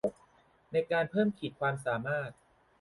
[0.71, 2.29] ในการเพิ่มขีดความสามารถ